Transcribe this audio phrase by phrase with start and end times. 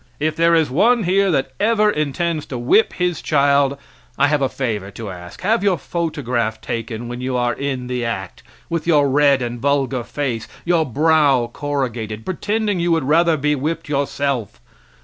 [0.19, 3.77] If there is one here that ever intends to whip his child
[4.17, 5.41] I have a favor to ask.
[5.41, 10.03] Have your photograph taken when you are in the act, with your red and vulgar
[10.03, 14.59] face, your brow corrugated, pretending you would rather be whipped yourself.